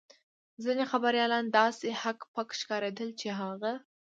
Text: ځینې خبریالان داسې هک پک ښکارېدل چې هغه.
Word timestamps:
ځینې 0.63 0.83
خبریالان 0.91 1.45
داسې 1.59 1.87
هک 2.01 2.19
پک 2.33 2.49
ښکارېدل 2.59 3.09
چې 3.19 3.27
هغه. 3.39 3.73